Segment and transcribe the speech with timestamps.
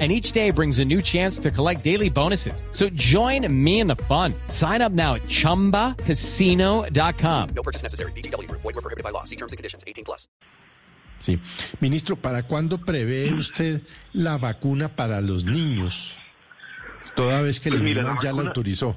[0.00, 2.64] and each day brings a new chance to collect daily bonuses.
[2.72, 4.34] So join me in the fun.
[4.48, 7.48] Sign up now at ChumbaCasino.com.
[7.54, 8.10] No purchase necessary.
[8.12, 8.50] BGW.
[8.50, 9.22] Void were prohibited by law.
[9.22, 9.84] See terms and conditions.
[9.86, 10.26] 18 plus.
[11.20, 11.38] Sí.
[11.80, 13.80] Ministro, ¿para cuándo prevé usted
[14.12, 16.16] la vacuna para los niños?
[17.14, 18.96] Toda vez que el Pues mira, ya la autorizó.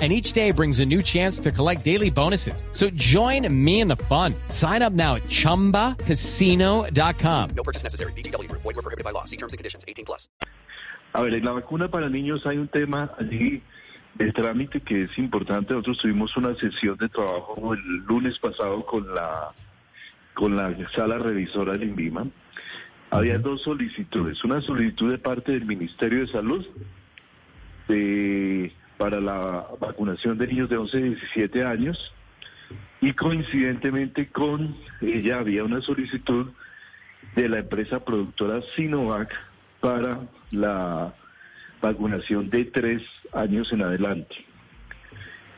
[0.00, 2.64] and each day brings a new chance to collect daily bonuses.
[2.72, 4.34] So join me in the fun.
[4.48, 7.50] Sign up now at ChumbaCasino.com.
[7.56, 8.10] No purchase necessary.
[8.12, 8.50] BGW.
[8.50, 9.24] Void were prohibited by law.
[9.24, 9.84] See terms and conditions.
[9.86, 10.28] 18 plus.
[11.14, 13.62] A ver, en la vacuna para niños hay un tema allí
[14.16, 15.72] de trámite que es importante.
[15.72, 19.52] Nosotros tuvimos una sesión de trabajo el lunes pasado con la
[20.34, 22.26] con la sala revisora del INVIMA.
[23.10, 24.42] Había dos solicitudes.
[24.42, 26.66] Una solicitud de parte del Ministerio de Salud
[27.86, 32.12] de- para la vacunación de niños de 11 a 17 años
[33.00, 36.50] y coincidentemente con ella había una solicitud
[37.34, 39.32] de la empresa productora Sinovac
[39.80, 40.20] para
[40.50, 41.12] la
[41.82, 44.36] vacunación de tres años en adelante.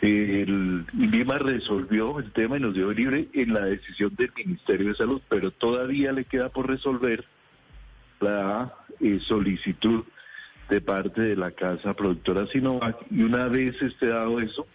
[0.00, 4.94] El INVIMA resolvió el tema y nos dio libre en la decisión del Ministerio de
[4.96, 7.24] Salud, pero todavía le queda por resolver
[8.20, 10.04] la eh, solicitud
[10.72, 14.66] de parte de la casa productora Sinovac y una vez esté dado eso,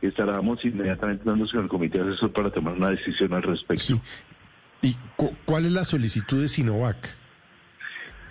[0.00, 3.84] estaremos inmediatamente dándose con el comité asesor para tomar una decisión al respecto.
[3.84, 4.00] Sí.
[4.82, 7.14] ¿Y cu- cuál es la solicitud de Sinovac?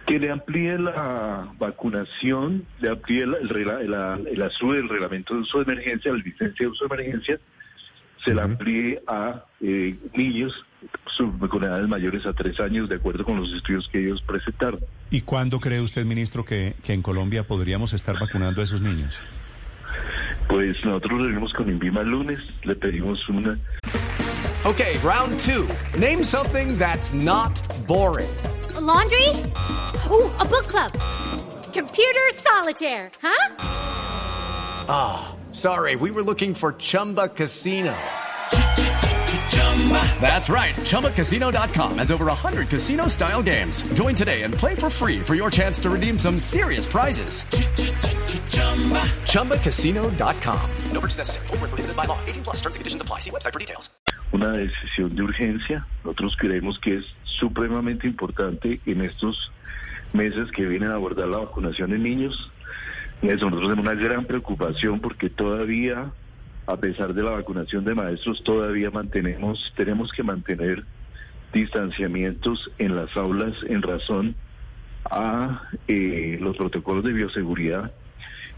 [0.07, 5.63] que le amplíe la vacunación, le amplíe la- el, el asu del reglamento de uso
[5.63, 7.39] de emergencia, la licencia de uso de emergencia,
[8.25, 10.53] se la amplíe a eh, niños
[11.49, 14.79] con edades mayores a tres años, de acuerdo con los estudios que ellos presentaron.
[15.09, 19.19] ¿Y cuándo cree usted, ministro, que, que en Colombia podríamos estar vacunando a esos niños?
[20.47, 23.57] Pues nosotros nos reunimos con INVIMA el lunes, le pedimos una...
[24.65, 25.67] Okay, round two.
[25.99, 28.29] Name something that's not boring.
[28.75, 29.29] A laundry?
[30.09, 30.91] Ooh, a book club.
[31.71, 35.34] Computer solitaire, huh?
[35.55, 37.95] Sorry, we were looking for Chumba Casino.
[40.19, 40.75] That's right.
[40.75, 43.81] ChumbaCasino.com has over 100 casino style games.
[43.93, 47.43] Join today and play for free for your chance to redeem some serious prizes.
[49.31, 50.69] ChumbaCasino.com.
[50.91, 51.47] No purchase necessary.
[51.51, 52.19] Were prohibited by law.
[52.25, 52.55] 18 plus.
[52.57, 53.19] Terms and conditions apply.
[53.19, 53.89] See website for details.
[54.33, 55.87] una decisión de urgencia.
[56.03, 57.05] Nosotros creemos que es
[57.39, 59.53] supremamente importante en estos
[60.11, 62.51] meses que vienen a abordar la vacunación en niños.
[63.21, 66.11] Eso, nosotros tenemos una gran preocupación porque todavía,
[66.67, 70.83] a pesar de la vacunación de maestros, todavía mantenemos, tenemos que mantener
[71.53, 74.35] distanciamientos en las aulas en razón
[75.09, 77.93] a eh, los protocolos de bioseguridad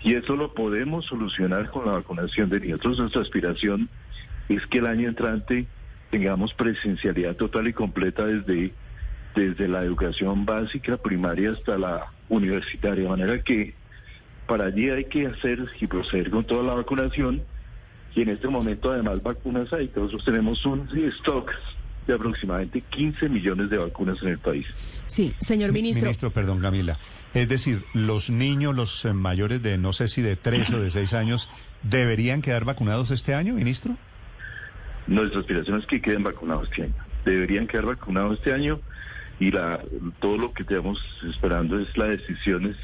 [0.01, 2.79] y eso lo podemos solucionar con la vacunación de niños.
[2.83, 3.89] Nuestra aspiración
[4.49, 5.67] es que el año entrante
[6.09, 8.73] tengamos presencialidad total y completa desde,
[9.35, 13.75] desde la educación básica, primaria hasta la universitaria, de manera que
[14.47, 17.41] para allí hay que hacer y proceder con toda la vacunación
[18.15, 21.51] y en este momento además vacunas hay, nosotros tenemos un stock
[22.07, 24.65] de aproximadamente 15 millones de vacunas en el país.
[25.07, 26.05] Sí, señor ministro.
[26.05, 26.97] Ministro, perdón, Camila.
[27.33, 30.89] Es decir, los niños, los eh, mayores de no sé si de tres o de
[30.89, 31.49] seis años,
[31.83, 33.97] ¿deberían quedar vacunados este año, ministro?
[35.05, 36.95] Nuestra aspiración es que queden vacunados este año.
[37.25, 38.79] Deberían quedar vacunados este año
[39.39, 39.81] y la,
[40.19, 40.99] todo lo que estamos
[41.29, 42.77] esperando es las decisiones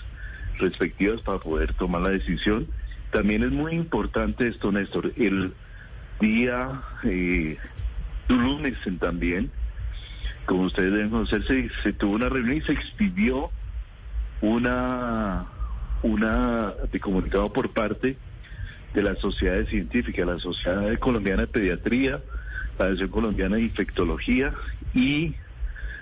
[0.60, 2.68] respectivas para poder tomar la decisión.
[3.12, 5.14] También es muy importante esto, Néstor.
[5.18, 5.54] El
[6.20, 7.58] día eh,
[8.28, 9.52] lunes también,
[10.46, 13.52] como ustedes deben conocer, se, se tuvo una reunión y se expidió
[14.42, 15.46] una,
[16.02, 18.18] una de comunicado por parte
[18.94, 22.22] de las sociedades científicas, la Sociedad Colombiana de Pediatría,
[22.78, 24.54] la Asociación Colombiana de Infectología
[24.94, 25.36] y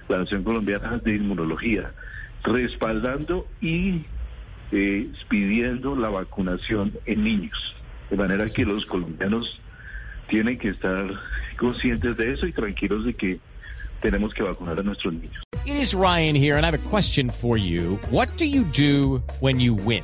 [0.10, 1.92] la Asociación Colombiana de Inmunología,
[2.44, 4.06] respaldando y
[4.72, 7.76] eh, pidiendo la vacunación en niños.
[8.10, 9.60] De manera que los colombianos
[10.28, 11.10] tienen que estar
[11.58, 13.40] conscientes de eso y tranquilos de que
[14.02, 15.44] tenemos que vacunar a nuestros niños.
[15.66, 18.00] It is Ryan here, and I have a question for you.
[18.10, 20.04] What do you do when you win?